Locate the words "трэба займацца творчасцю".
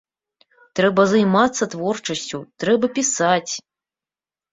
0.77-2.39